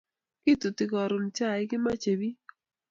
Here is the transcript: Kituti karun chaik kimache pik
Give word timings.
Kituti 0.43 0.83
karun 0.91 1.25
chaik 1.35 1.67
kimache 1.69 2.11
pik 2.19 2.39